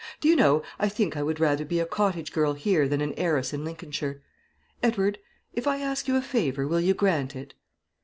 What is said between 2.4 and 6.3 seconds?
here than an heiress in Lincolnshire. Edward, if I ask you a